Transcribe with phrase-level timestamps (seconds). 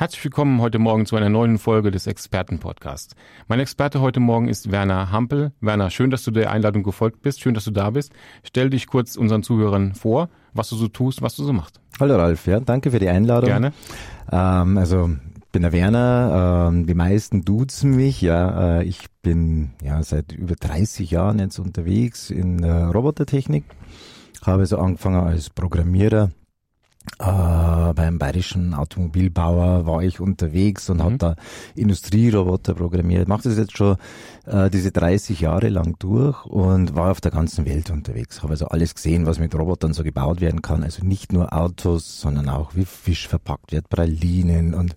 [0.00, 3.14] Herzlich willkommen heute Morgen zu einer neuen Folge des Expertenpodcasts.
[3.48, 5.52] Mein Experte heute Morgen ist Werner Hampel.
[5.60, 7.42] Werner, schön, dass du der Einladung gefolgt bist.
[7.42, 8.10] Schön, dass du da bist.
[8.42, 11.82] Stell dich kurz unseren Zuhörern vor, was du so tust, was du so machst.
[12.00, 13.50] Hallo Ralf, ja, danke für die Einladung.
[13.50, 13.74] Gerne.
[14.32, 18.78] Ähm, also ich bin der Werner, ähm, die meisten duzen mich, ja.
[18.78, 23.64] Äh, ich bin ja seit über 30 Jahren jetzt unterwegs in äh, Robotertechnik.
[24.40, 26.30] Habe so angefangen als Programmierer
[27.18, 31.02] äh, beim bayerischen Automobilbauer war ich unterwegs und mhm.
[31.02, 31.36] habe da
[31.74, 33.26] Industrieroboter programmiert.
[33.26, 33.96] Mache das jetzt schon
[34.46, 38.42] äh, diese 30 Jahre lang durch und war auf der ganzen Welt unterwegs.
[38.42, 40.82] Habe also alles gesehen, was mit Robotern so gebaut werden kann.
[40.82, 44.94] Also nicht nur Autos, sondern auch wie Fisch verpackt wird, Pralinen und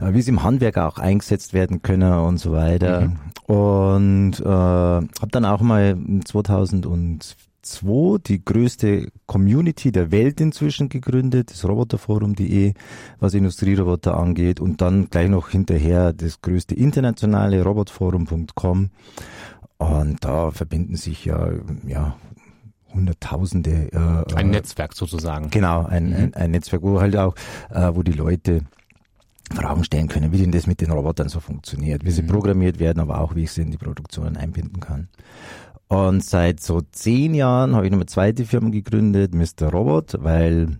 [0.00, 3.08] äh, wie sie im Handwerk auch eingesetzt werden können und so weiter.
[3.48, 3.54] Mhm.
[3.54, 11.50] Und äh, habe dann auch mal 2004 2 die größte Community der Welt inzwischen gegründet,
[11.50, 12.74] das Roboterforum.de,
[13.18, 18.90] was Industrieroboter angeht und dann gleich noch hinterher das größte internationale Robotforum.com
[19.78, 21.50] und da verbinden sich ja,
[21.86, 22.16] ja
[22.94, 23.92] Hunderttausende.
[23.92, 25.50] Äh, ein Netzwerk sozusagen.
[25.50, 26.14] Genau, ein, mhm.
[26.14, 27.34] ein, ein Netzwerk, wo halt auch,
[27.70, 28.62] äh, wo die Leute
[29.52, 32.28] Fragen stellen können, wie denn das mit den Robotern so funktioniert, wie sie mhm.
[32.28, 35.08] programmiert werden, aber auch wie ich sie in die Produktion einbinden kann.
[35.92, 39.68] Und seit so zehn Jahren habe ich noch eine zweite Firma gegründet, Mr.
[39.70, 40.78] Robot, weil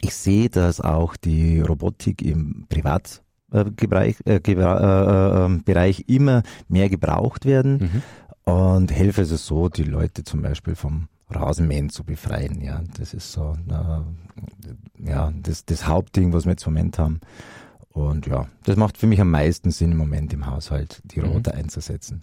[0.00, 7.44] ich sehe, dass auch die Robotik im Privatbereich äh, äh, äh, Bereich immer mehr gebraucht
[7.44, 8.02] werden
[8.46, 8.50] mhm.
[8.50, 12.62] und helfe also so, die Leute zum Beispiel vom Rasenmähen zu befreien.
[12.62, 17.20] Ja, das ist so, äh, ja, das, das Hauptding, was wir jetzt im Moment haben.
[17.90, 21.26] Und ja, das macht für mich am meisten Sinn im Moment im Haushalt, die mhm.
[21.26, 21.58] Roboter mhm.
[21.58, 22.22] einzusetzen.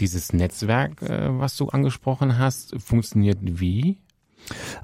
[0.00, 3.98] Dieses Netzwerk, äh, was du angesprochen hast, funktioniert wie?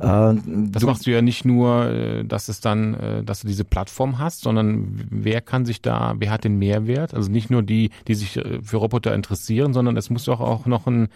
[0.00, 4.18] Äh, das machst du ja nicht nur, äh, dass es dann, dass du diese Plattform
[4.18, 7.14] hast, sondern wer kann sich da, wer hat den Mehrwert?
[7.14, 10.86] Also nicht nur die, die sich für Roboter interessieren, sondern es muss doch auch noch
[10.86, 11.08] einen,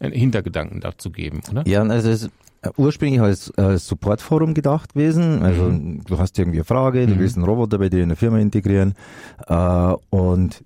[0.00, 1.66] einen Hintergedanken dazu geben, oder?
[1.66, 2.30] Ja, also es ist
[2.76, 5.42] ursprünglich als, als Supportforum gedacht gewesen.
[5.42, 6.02] Also mhm.
[6.04, 7.18] du hast irgendwie eine Frage, du mhm.
[7.18, 8.94] willst einen Roboter bei dir in der Firma integrieren
[9.46, 10.64] äh, und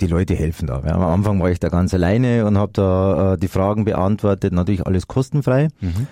[0.00, 0.82] die Leute helfen da.
[0.84, 4.52] Ja, am Anfang war ich da ganz alleine und habe da äh, die Fragen beantwortet,
[4.52, 5.68] natürlich alles kostenfrei.
[5.80, 6.06] Mhm.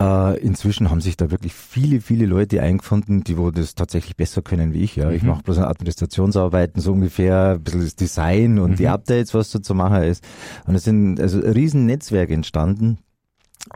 [0.00, 4.40] Äh, inzwischen haben sich da wirklich viele, viele Leute eingefunden, die wo das tatsächlich besser
[4.40, 4.96] können wie ich.
[4.96, 5.14] Ja, mhm.
[5.14, 8.76] ich mache bloß Administrationsarbeiten so ungefähr, ein bisschen das Design und mhm.
[8.76, 10.24] die Updates, was da zu machen ist.
[10.66, 12.98] Und es sind also ein riesen Netzwerk entstanden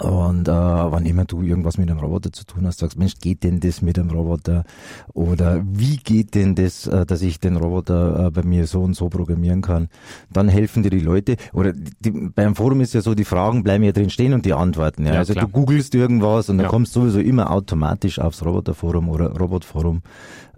[0.01, 3.45] und äh, wann immer du irgendwas mit einem Roboter zu tun hast, sagst, Mensch, geht
[3.45, 4.65] denn das mit einem Roboter?
[5.13, 8.95] Oder wie geht denn das, äh, dass ich den Roboter äh, bei mir so und
[8.95, 9.89] so programmieren kann?
[10.33, 11.37] Dann helfen dir die Leute.
[11.53, 14.55] Oder die, beim Forum ist ja so, die Fragen bleiben ja drin stehen und die
[14.55, 15.07] Antworten.
[15.07, 15.13] Ja?
[15.13, 15.47] ja also klar.
[15.47, 16.63] du googelst irgendwas und ja.
[16.63, 20.03] dann kommst du sowieso immer automatisch aufs Roboterforum oder Robotforum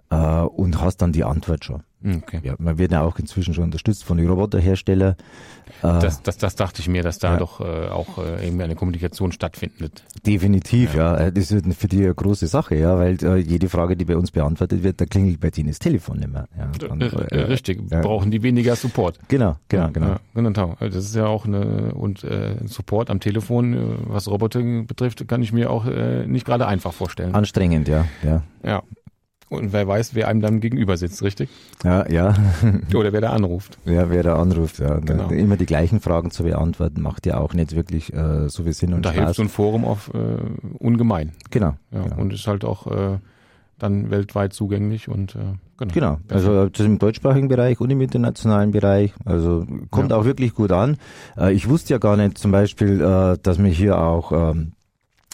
[0.09, 1.83] äh, und hast dann die Antwort schon.
[2.03, 2.41] Okay.
[2.43, 5.15] Ja, man wird ja auch inzwischen schon unterstützt von den Roboterherstellern.
[5.81, 7.37] Äh, das, das, das dachte ich mir, dass da ja.
[7.37, 10.03] doch äh, auch äh, irgendwie eine Kommunikation stattfindet.
[10.25, 11.17] Definitiv, ja.
[11.17, 11.27] ja.
[11.27, 14.15] Äh, das ist für die eine große Sache, ja, weil äh, jede Frage, die bei
[14.15, 16.47] uns beantwortet wird, da klingelt bei denen das Telefon nicht mehr.
[16.57, 19.19] Ja, und, äh, richtig, brauchen die weniger Support.
[19.27, 20.17] Genau, genau, genau.
[20.33, 20.75] genau.
[20.79, 25.51] Das ist ja auch eine und äh, Support am Telefon, was Roboter betrifft, kann ich
[25.51, 27.33] mir auch äh, nicht gerade einfach vorstellen.
[27.33, 28.43] Anstrengend, ja, ja.
[28.63, 28.83] Ja,
[29.49, 31.49] und wer weiß, wer einem dann gegenüber sitzt, richtig?
[31.83, 32.35] Ja, ja.
[32.93, 33.77] Oder wer da anruft.
[33.85, 34.99] Ja, wer da anruft, ja.
[34.99, 35.29] Genau.
[35.29, 38.89] Immer die gleichen Fragen zu beantworten, macht ja auch nicht wirklich äh, so viel Sinn
[38.89, 39.23] und, und da Spaß.
[39.23, 40.17] hilft so ein Forum auf äh,
[40.79, 41.31] ungemein.
[41.49, 42.17] Genau, ja, genau.
[42.17, 43.19] Und ist halt auch äh,
[43.79, 45.39] dann weltweit zugänglich und äh,
[45.77, 45.93] genau.
[45.93, 49.13] Genau, also das im deutschsprachigen Bereich und im internationalen Bereich.
[49.23, 50.17] Also kommt ja.
[50.17, 50.97] auch wirklich gut an.
[51.37, 54.73] Äh, ich wusste ja gar nicht zum Beispiel, äh, dass mir hier auch ähm,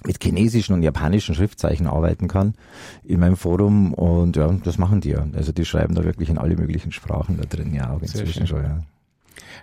[0.05, 2.55] mit chinesischen und japanischen Schriftzeichen arbeiten kann
[3.03, 5.25] in meinem Forum und ja, das machen die ja.
[5.33, 8.63] Also die schreiben da wirklich in alle möglichen Sprachen da drin, ja, auch inzwischen schon,
[8.63, 8.83] ja.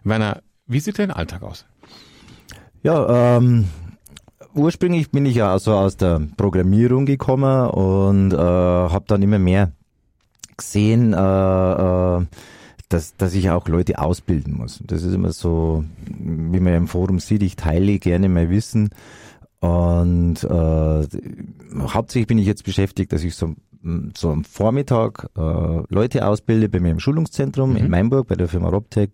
[0.04, 1.66] Werner, wie sieht dein Alltag aus?
[2.82, 3.66] Ja, ähm,
[4.54, 9.72] ursprünglich bin ich ja also aus der Programmierung gekommen und äh, habe dann immer mehr
[10.56, 12.26] gesehen, äh, äh,
[12.88, 14.80] dass, dass ich auch Leute ausbilden muss.
[14.84, 18.90] Das ist immer so, wie man ja im Forum sieht, ich teile gerne mein Wissen
[19.60, 21.06] und äh,
[21.94, 23.54] hauptsächlich bin ich jetzt beschäftigt, dass ich so
[24.16, 27.76] so am Vormittag äh, Leute ausbilde bei mir im Schulungszentrum mhm.
[27.76, 29.10] in Mainburg bei der Firma Robtech.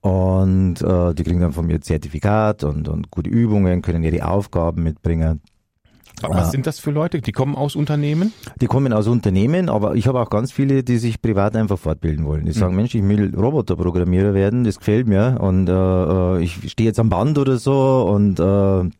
[0.00, 4.82] Und äh, die kriegen dann von mir Zertifikat und, und gute Übungen, können ihre Aufgaben
[4.82, 5.42] mitbringen.
[6.22, 7.20] Aber was sind das für Leute?
[7.20, 8.32] Die kommen aus Unternehmen?
[8.60, 12.24] Die kommen aus Unternehmen, aber ich habe auch ganz viele, die sich privat einfach fortbilden
[12.26, 12.44] wollen.
[12.44, 12.76] Die sagen, mhm.
[12.76, 17.08] Mensch, ich will Roboterprogrammierer werden, das gefällt mir und äh, äh ich stehe jetzt am
[17.08, 18.90] Band oder so und äh,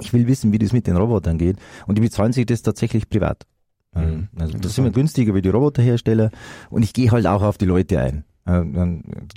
[0.00, 1.56] ich will wissen, wie das mit den Robotern geht.
[1.86, 3.46] Und die bezahlen sich das tatsächlich privat.
[3.94, 4.28] Mhm.
[4.38, 6.30] Also das sind wir günstiger wie die Roboterhersteller
[6.70, 8.24] und ich gehe halt auch auf die Leute ein.
[8.44, 8.62] Äh,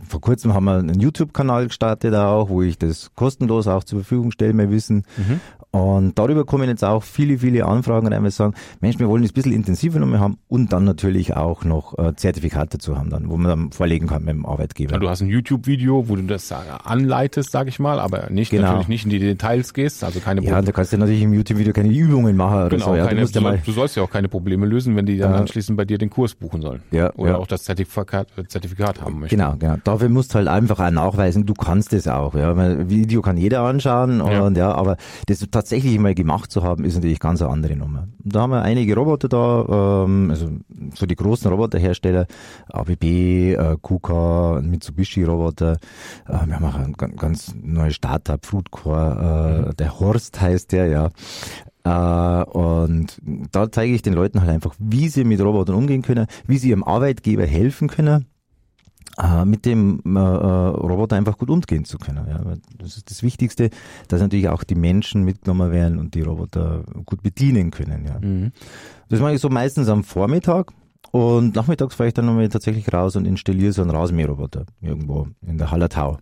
[0.07, 4.31] vor kurzem haben wir einen YouTube-Kanal gestartet auch, wo ich das kostenlos auch zur Verfügung
[4.31, 5.03] stelle, mein Wissen.
[5.17, 5.39] Mhm.
[5.75, 9.31] Und darüber kommen jetzt auch viele, viele Anfragen rein, wir sagen, Mensch, wir wollen es
[9.31, 13.09] ein bisschen intensiver noch mehr haben und dann natürlich auch noch äh, Zertifikate zu haben,
[13.09, 14.93] dann, wo man dann vorlegen kann mit dem Arbeitgeber.
[14.93, 18.67] Ja, du hast ein YouTube-Video, wo du das anleitest, sag ich mal, aber nicht genau.
[18.67, 20.59] natürlich nicht in die Details gehst, also keine Probleme.
[20.59, 22.95] Ja, da kannst du natürlich im YouTube-Video keine Übungen machen oder genau, so.
[22.95, 25.39] Ja, keine, du, soll, du, sollst ja auch keine Probleme lösen, wenn die dann ja.
[25.39, 26.83] anschließend bei dir den Kurs buchen sollen.
[26.91, 27.37] Ja, oder ja.
[27.37, 29.37] auch das Zertifikat, Zertifikat haben möchten.
[29.37, 29.75] Genau, genau.
[29.83, 32.35] Dafür musst du halt einfach auch nachweisen, du kannst es auch.
[32.35, 32.55] Ja.
[32.89, 34.97] Video kann jeder anschauen und ja, aber
[35.27, 38.07] das tatsächlich mal gemacht zu haben, ist natürlich ganz eine andere Nummer.
[38.19, 40.49] Da haben wir einige Roboter da, ähm, also
[40.93, 42.27] so die großen Roboterhersteller,
[42.71, 45.77] ABB, äh, KUKA, Mitsubishi-Roboter.
[46.27, 49.75] Äh, wir haben auch ein ganz neues Startup, Fruitcore, äh, mhm.
[49.77, 51.09] der Horst heißt der, ja.
[51.87, 53.21] Uh, und
[53.51, 56.69] da zeige ich den Leuten halt einfach, wie sie mit Robotern umgehen können, wie sie
[56.69, 58.25] ihrem Arbeitgeber helfen können
[59.45, 62.25] mit dem äh, äh, Roboter einfach gut umgehen zu können.
[62.27, 62.41] Ja.
[62.77, 63.69] Das ist das Wichtigste,
[64.07, 68.05] dass natürlich auch die Menschen mitgenommen werden und die Roboter gut bedienen können.
[68.05, 68.19] Ja.
[68.19, 68.51] Mhm.
[69.09, 70.73] Das mache ich so meistens am Vormittag.
[71.11, 75.57] Und nachmittags fahre ich dann nochmal tatsächlich raus und installiere so einen Rasenmäherroboter irgendwo in
[75.57, 76.17] der Hallertau.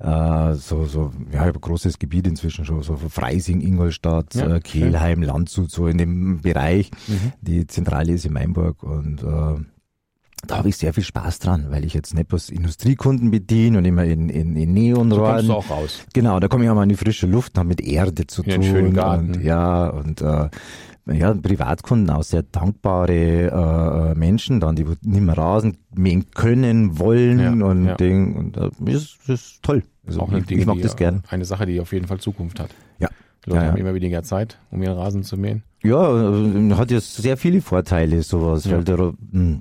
[0.00, 4.56] Äh, so, so, ja, ich habe ein großes Gebiet inzwischen schon, so Freising, Ingolstadt, ja,
[4.56, 6.90] äh, Kehlheim, Landshut, so in dem Bereich.
[7.06, 7.32] Mhm.
[7.40, 9.64] Die Zentrale ist in Mainburg und äh,
[10.48, 13.84] da habe ich sehr viel Spaß dran, weil ich jetzt nicht bloß Industriekunden bediene und
[13.84, 15.10] immer in, in, in Neonrohren.
[15.10, 16.00] So kommst du auch raus.
[16.12, 18.56] Genau, da komme ich auch mal in die frische Luft, habe mit Erde zu ja,
[18.56, 18.94] tun.
[18.94, 19.34] Garten.
[19.34, 20.48] Und, ja, und äh,
[21.06, 27.60] ja, Privatkunden auch sehr dankbare äh, Menschen, dann die nicht mehr Rasen mähen können, wollen
[27.60, 27.94] ja, und ja.
[27.94, 28.36] Ding.
[28.36, 29.82] Und äh, das, ist, das ist toll.
[30.06, 31.22] Also auch ich, Dinge, ich mag das gern.
[31.28, 32.70] Eine Sache, die auf jeden Fall Zukunft hat.
[32.98, 33.08] Ja.
[33.44, 35.62] Die Leute ja, haben immer weniger Zeit, um ihren Rasen zu mähen.
[35.82, 39.60] Ja, äh, hat ja sehr viele Vorteile, sowas, weil der, mh,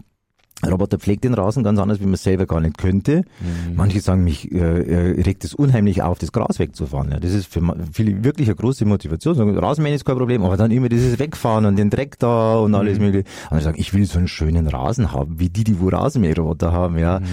[0.65, 3.18] Roboter pflegt den Rasen ganz anders, wie man es selber gar nicht könnte.
[3.39, 3.75] Mhm.
[3.75, 7.12] Manche sagen, mich äh, äh, regt es unheimlich auf, das Gras wegzufahren.
[7.12, 7.62] Ja, das ist für
[7.94, 9.36] viele wirklich eine große Motivation.
[9.36, 12.74] Sagen, Rasenmähen ist kein Problem, aber dann immer dieses Wegfahren und den Dreck da und
[12.74, 13.06] alles mhm.
[13.06, 13.25] mögliche.
[13.50, 16.98] Andere sagen, ich will so einen schönen Rasen haben, wie die, die wo Rasenmäherroboter haben.
[16.98, 17.25] Ja, mhm.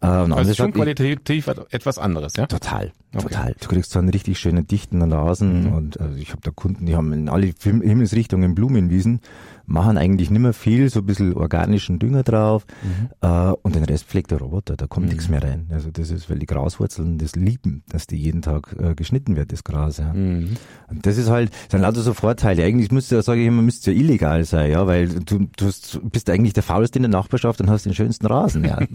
[0.00, 2.46] äh, und also ist schon qualitativ ich, etwas anderes, ja?
[2.46, 3.28] Total, okay.
[3.28, 3.54] total.
[3.60, 5.72] Du kriegst so einen richtig schönen dichten Rasen mhm.
[5.72, 9.20] und also ich habe da Kunden, die haben in alle Himmelsrichtungen Blumenwiesen
[9.66, 13.08] machen eigentlich nicht mehr viel, so ein bisschen organischen Dünger drauf mhm.
[13.20, 15.12] äh, und den Rest pflegt der Roboter, da kommt mhm.
[15.12, 15.68] nichts mehr rein.
[15.70, 19.52] Also das ist, weil die Graswurzeln das lieben, dass die jeden Tag äh, geschnitten wird,
[19.52, 19.98] das Gras.
[19.98, 20.12] Ja.
[20.12, 20.56] Mhm.
[20.88, 22.64] Und das ist halt, das sind lauter so Vorteile.
[22.64, 25.70] Eigentlich müsste sage ich immer, müsste ja illegal sein, ja, weil du, du
[26.10, 28.78] bist eigentlich der Faulste in der Nachbarschaft und hast den schönsten Rasen, ja.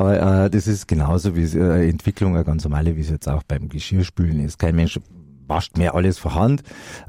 [0.00, 3.42] Aber äh, das ist genauso wie äh, Entwicklung, eine ganz normale, wie es jetzt auch
[3.42, 4.58] beim Geschirrspülen ist.
[4.58, 4.98] Kein Mensch
[5.46, 6.62] wascht mehr alles vor Hand.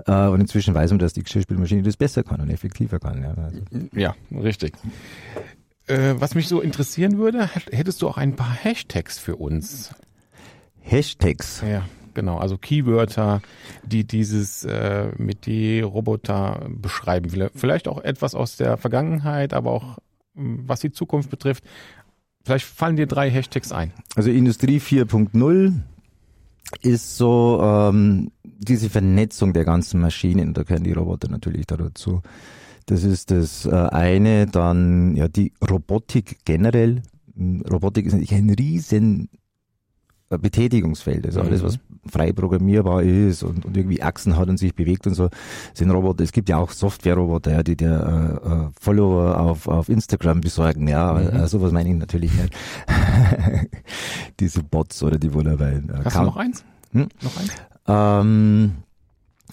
[0.07, 3.23] Äh, und inzwischen weiß man, dass die Geschirrspülmaschine das besser kann und effektiver kann.
[3.23, 3.59] Ja, also.
[3.93, 4.73] ja richtig.
[5.87, 9.95] Äh, was mich so interessieren würde, hättest du auch ein paar Hashtags für uns?
[10.81, 11.63] Hashtags?
[11.65, 12.39] Ja, genau.
[12.39, 13.41] Also Keywörter,
[13.85, 17.29] die dieses äh, mit die Roboter beschreiben.
[17.55, 19.97] Vielleicht auch etwas aus der Vergangenheit, aber auch
[20.33, 21.63] was die Zukunft betrifft.
[22.43, 23.91] Vielleicht fallen dir drei Hashtags ein.
[24.15, 25.73] Also Industrie 4.0,
[26.81, 32.21] ist so ähm, diese Vernetzung der ganzen Maschinen, da gehören die Roboter natürlich da dazu.
[32.85, 37.03] Das ist das äh, eine, dann ja die Robotik generell.
[37.69, 39.29] Robotik ist natürlich ein riesen
[40.37, 41.25] Betätigungsfeld.
[41.25, 42.09] Also alles, was mhm.
[42.09, 45.29] frei programmierbar ist und, und irgendwie Achsen hat und sich bewegt und so,
[45.73, 46.23] sind Roboter.
[46.23, 50.87] Es gibt ja auch Software-Roboter, ja, die dir äh, äh, Follower auf, auf Instagram besorgen.
[50.87, 51.27] Ja, mhm.
[51.27, 52.55] äh, sowas meine ich natürlich nicht.
[54.39, 55.73] Diese Bots oder die wohl dabei.
[55.73, 56.63] Äh, Hast du noch eins?
[56.91, 57.07] Hm?
[57.21, 57.51] Noch eins?
[57.87, 58.71] Ähm,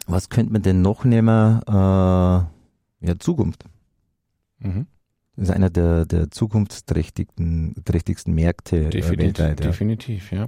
[0.06, 1.60] was könnte man denn noch nehmen?
[1.66, 3.64] Äh, ja, Zukunft.
[4.60, 4.86] Mhm.
[5.36, 9.60] Das ist einer der, der zukunftsträchtigsten trächtigsten Märkte äh, definitiv, weltweit.
[9.60, 9.66] Ja.
[9.66, 10.46] Definitiv, ja.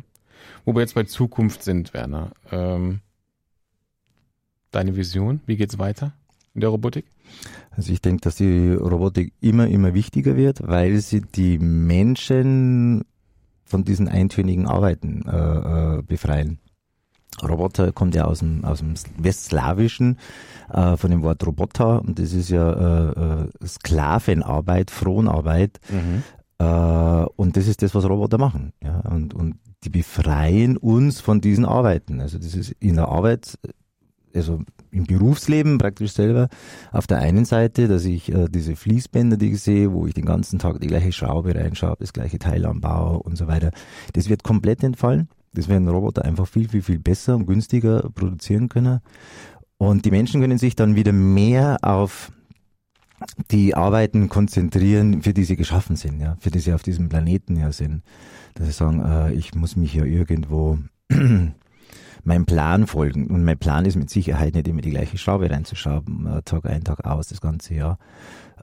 [0.64, 2.32] Wo wir jetzt bei Zukunft sind, Werner.
[2.50, 3.00] Ähm,
[4.70, 6.12] deine Vision, wie geht's weiter
[6.54, 7.06] in der Robotik?
[7.70, 13.04] Also ich denke, dass die Robotik immer, immer wichtiger wird, weil sie die Menschen
[13.64, 16.59] von diesen eintönigen Arbeiten äh, äh, befreien.
[17.42, 20.18] Roboter kommt ja aus dem, aus dem Westslawischen,
[20.73, 25.80] äh, von dem Wort Roboter und das ist ja äh, äh, Sklavenarbeit, Fronarbeit.
[25.88, 26.23] Mhm.
[26.59, 26.64] Äh,
[27.37, 28.73] und das ist das, was Roboter machen.
[28.82, 29.00] Ja?
[29.00, 32.21] Und, und die befreien uns von diesen Arbeiten.
[32.21, 33.59] Also das ist in der Arbeit,
[34.35, 36.49] also im Berufsleben praktisch selber
[36.93, 40.27] auf der einen Seite, dass ich äh, diese Fließbänder, die ich sehe, wo ich den
[40.27, 43.71] ganzen Tag die gleiche Schraube reinschaue, das gleiche Teil anbaue und so weiter,
[44.13, 45.29] das wird komplett entfallen.
[45.53, 49.01] Das werden Roboter einfach viel, viel, viel besser und günstiger produzieren können.
[49.79, 52.31] Und die Menschen können sich dann wieder mehr auf
[53.50, 57.57] die Arbeiten konzentrieren, für die sie geschaffen sind, ja, für die sie auf diesem Planeten
[57.57, 58.03] ja sind.
[58.55, 60.79] Dass sie sagen, äh, ich muss mich ja irgendwo
[62.25, 63.29] meinem Plan folgen.
[63.29, 66.85] Und mein Plan ist mit Sicherheit nicht immer die gleiche Schraube reinzuschrauben, äh, Tag ein,
[66.85, 67.99] Tag aus, das ganze Jahr.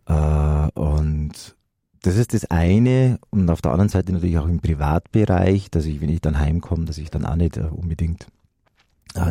[0.08, 1.56] Äh, und
[2.04, 3.20] das ist das eine.
[3.30, 6.86] Und auf der anderen Seite natürlich auch im Privatbereich, dass ich, wenn ich dann heimkomme,
[6.86, 8.28] dass ich dann auch nicht äh, unbedingt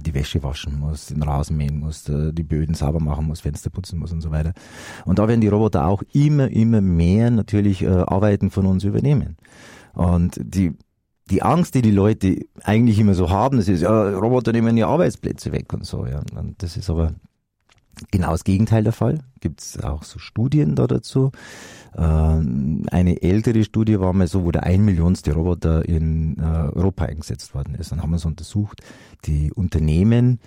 [0.04, 3.70] die Wäsche waschen muss, den Rasen mähen muss, äh, die Böden sauber machen muss, Fenster
[3.70, 4.52] putzen muss und so weiter.
[5.04, 9.36] Und da werden die Roboter auch immer, immer mehr natürlich äh, Arbeiten von uns übernehmen.
[9.94, 10.72] Und die,
[11.30, 14.84] die Angst, die die Leute eigentlich immer so haben, das ist, ja, Roboter nehmen die
[14.84, 16.20] Arbeitsplätze weg und so, ja.
[16.36, 17.14] Und das ist aber
[18.10, 19.20] genau das Gegenteil der Fall.
[19.40, 21.32] Gibt es auch so Studien da dazu.
[21.96, 27.06] Ähm, eine ältere Studie war mal so, wo der ein Millionste Roboter in äh, Europa
[27.06, 27.92] eingesetzt worden ist.
[27.92, 28.82] Dann haben wir es untersucht,
[29.24, 30.40] die Unternehmen,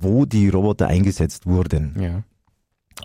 [0.00, 1.96] wo die Roboter eingesetzt wurden.
[2.00, 2.22] Ja.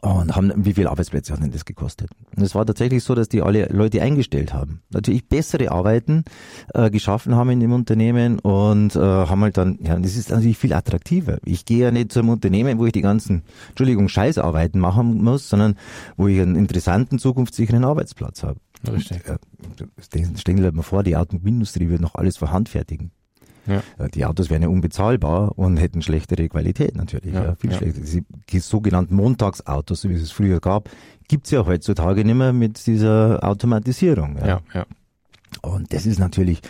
[0.02, 2.10] Und haben, wie viele Arbeitsplätze hat denn das gekostet?
[2.36, 4.82] Und es war tatsächlich so, dass die alle Leute eingestellt haben.
[4.90, 6.24] Natürlich bessere Arbeiten
[6.74, 10.58] äh, geschaffen haben in dem Unternehmen und äh, haben halt dann, ja, das ist natürlich
[10.58, 11.38] viel attraktiver.
[11.46, 15.76] Ich gehe ja nicht zum Unternehmen, wo ich die ganzen, Entschuldigung, Scheißarbeiten machen muss, sondern
[16.16, 18.60] wo ich einen interessanten, zukunftssicheren Arbeitsplatz habe.
[18.92, 19.24] Richtig.
[19.30, 19.88] Und, äh,
[20.38, 23.12] stellen Sie mal vor, die Automobilindustrie wird noch alles vor Hand fertigen.
[23.68, 24.08] Ja.
[24.08, 27.34] Die Autos wären ja unbezahlbar und hätten schlechtere Qualität natürlich.
[27.34, 27.78] Ja, ja viel ja.
[27.78, 28.02] schlechter.
[28.50, 30.90] Die sogenannten Montagsautos, so wie es es früher gab,
[31.28, 34.38] gibt's ja heutzutage nicht mehr mit dieser Automatisierung.
[34.38, 34.86] Ja, ja.
[35.62, 36.62] Und das ist natürlich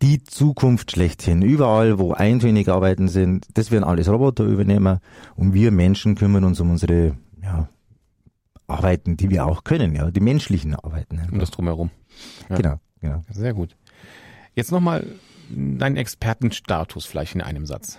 [0.00, 1.42] die Zukunft schlechthin.
[1.42, 4.98] Überall, wo eintönige Arbeiten sind, das werden alles Roboter übernehmen
[5.36, 7.68] und wir Menschen kümmern uns um unsere ja,
[8.66, 11.20] Arbeiten, die wir auch können, ja, die menschlichen Arbeiten.
[11.30, 11.90] Um das drumherum.
[12.48, 12.56] Ja.
[12.56, 13.22] Genau, genau.
[13.30, 13.76] Sehr gut.
[14.54, 15.06] Jetzt nochmal
[15.50, 17.98] deinen Expertenstatus vielleicht in einem Satz?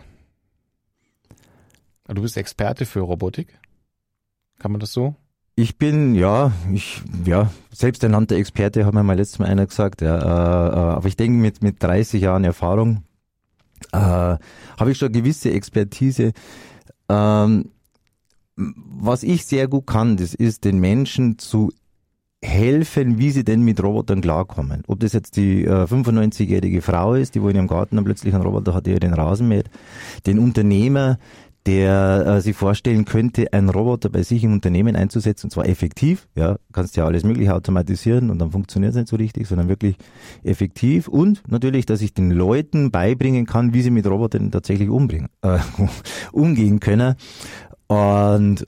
[2.08, 3.60] Du bist Experte für Robotik.
[4.60, 5.16] Kann man das so?
[5.56, 10.18] Ich bin, ja, ich, ja, selbsternannter Experte, hat mir mal letztes Mal einer gesagt, ja,
[10.18, 13.04] äh, äh aber ich denke, mit, mit 30 Jahren Erfahrung
[13.92, 16.34] äh, habe ich schon gewisse Expertise.
[17.08, 17.70] Ähm,
[18.56, 21.72] was ich sehr gut kann, das ist, den Menschen zu
[22.44, 24.84] helfen, wie sie denn mit Robotern klarkommen.
[24.88, 28.34] Ob das jetzt die äh, 95-jährige Frau ist, die wo in ihrem Garten dann plötzlich
[28.34, 29.70] einen Roboter hat, der den Rasen mäht,
[30.26, 31.18] den Unternehmer,
[31.66, 36.28] der äh, sich vorstellen könnte, einen Roboter bei sich im Unternehmen einzusetzen, und zwar effektiv,
[36.36, 39.96] ja, kannst ja alles mögliche automatisieren und dann funktioniert es nicht so richtig, sondern wirklich
[40.44, 41.08] effektiv.
[41.08, 45.60] Und natürlich, dass ich den Leuten beibringen kann, wie sie mit Robotern tatsächlich umbringen, äh,
[46.34, 47.16] umgehen können.
[47.88, 48.68] Und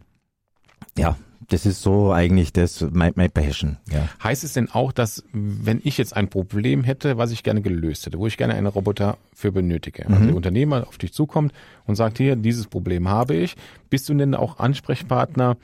[0.98, 1.18] ja,
[1.50, 3.78] das ist so eigentlich das mein, mein Passion.
[3.92, 4.08] Ja.
[4.24, 8.06] Heißt es denn auch, dass wenn ich jetzt ein Problem hätte, was ich gerne gelöst
[8.06, 10.28] hätte, wo ich gerne einen Roboter für benötige, also mhm.
[10.28, 11.54] der Unternehmer auf dich zukommt
[11.86, 13.56] und sagt hier, dieses Problem habe ich,
[13.90, 15.58] bist du denn auch Ansprechpartner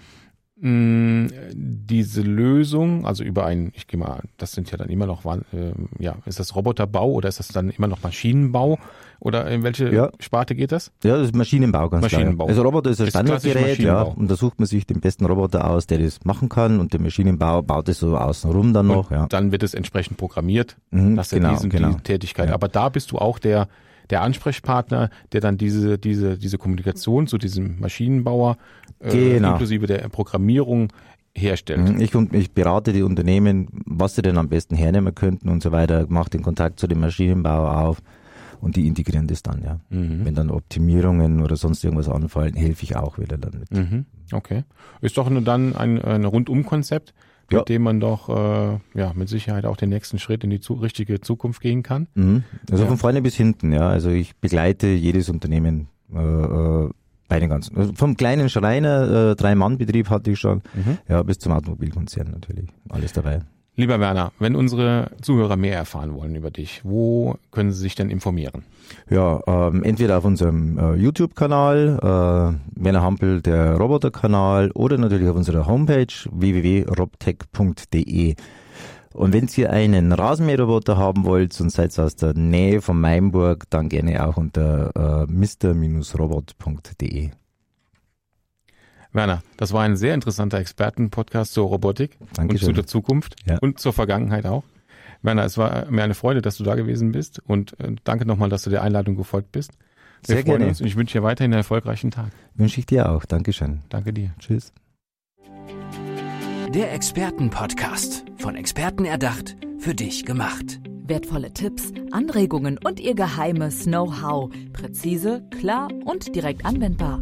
[0.64, 5.40] diese Lösung, also über ein, ich gehe mal, das sind ja dann immer noch, äh,
[5.98, 8.78] ja, ist das Roboterbau oder ist das dann immer noch Maschinenbau?
[9.20, 10.12] Oder in welche ja.
[10.20, 10.92] Sparte geht das?
[11.04, 12.46] Ja, das ist Maschinenbau ganz Maschinenbau.
[12.46, 12.58] Klar.
[12.58, 14.02] Also Roboter ist ein Standardgerät, ja.
[14.02, 16.80] Und da sucht man sich den besten Roboter aus, der das machen kann.
[16.80, 19.12] Und der Maschinenbau baut es so außenrum dann noch.
[19.12, 19.28] Und ja.
[19.28, 21.90] Dann wird es entsprechend programmiert, mhm, dass genau, er diesen, genau.
[21.90, 22.50] diese Tätigkeit.
[22.50, 22.56] Ja.
[22.56, 23.68] Aber da bist du auch der,
[24.12, 28.58] der Ansprechpartner, der dann diese, diese, diese Kommunikation zu diesem Maschinenbauer
[29.00, 29.52] äh, genau.
[29.54, 30.94] inklusive der Programmierung
[31.34, 31.96] herstellt.
[31.96, 35.72] Mhm, ich, ich berate die Unternehmen, was sie denn am besten hernehmen könnten und so
[35.72, 38.02] weiter, mache den Kontakt zu dem Maschinenbauer auf
[38.60, 39.80] und die integrieren das dann, ja.
[39.90, 40.26] Mhm.
[40.26, 43.72] Wenn dann Optimierungen oder sonst irgendwas anfallen, helfe ich auch wieder dann mit.
[43.72, 44.06] Mhm.
[44.32, 44.64] Okay.
[45.02, 47.14] Ist doch dann ein, ein Rundum-Konzept,
[47.52, 47.64] mit ja.
[47.64, 51.22] dem man doch äh, ja mit Sicherheit auch den nächsten Schritt in die zu, richtige
[51.22, 52.08] Zukunft gehen kann.
[52.16, 52.44] Mhm.
[52.70, 52.90] Also ja.
[52.90, 53.90] von vorne bis hinten, ja.
[53.90, 56.90] Also ich begleite jedes Unternehmen äh, äh
[57.28, 57.78] bei den ganzen.
[57.78, 60.98] Also vom kleinen Schreiner, äh, Drei-Mann-Betrieb hatte ich schon, mhm.
[61.08, 62.68] ja, bis zum Automobilkonzern natürlich.
[62.90, 63.40] Alles dabei.
[63.78, 68.10] Lieber Werner, wenn unsere Zuhörer mehr erfahren wollen über dich, wo können sie sich denn
[68.10, 68.66] informieren?
[69.10, 72.04] Ja, ähm, entweder auf unserem äh, YouTube-Kanal, äh,
[72.84, 78.36] Werner Hampel, der Roboter-Kanal, oder natürlich auf unserer Homepage www.robtech.de.
[79.14, 83.88] Und wenn ihr einen Rasenmäherroboter haben wollt und seid aus der Nähe von Mainburg, dann
[83.88, 87.32] gerne auch unter äh, mr-robot.de.
[89.14, 92.70] Werner, das war ein sehr interessanter Expertenpodcast zur Robotik Dankeschön.
[92.70, 93.58] und zu der Zukunft Ja.
[93.60, 94.64] und zur Vergangenheit auch.
[95.22, 98.50] Werner, es war mir eine Freude, dass du da gewesen bist und äh, danke nochmal,
[98.50, 99.72] dass du der Einladung gefolgt bist.
[100.26, 100.68] Wir Sehr freuen gerne.
[100.68, 102.32] uns und ich wünsche dir weiterhin einen erfolgreichen Tag.
[102.56, 103.26] Wünsche ich dir auch.
[103.26, 103.82] Dankeschön.
[103.90, 104.32] Danke dir.
[104.40, 104.72] Tschüss.
[106.74, 108.24] Der Expertenpodcast.
[108.38, 110.80] Von Experten erdacht, für dich gemacht.
[111.06, 114.52] Wertvolle Tipps, Anregungen und ihr geheimes Know-how.
[114.72, 117.22] Präzise, klar und direkt anwendbar.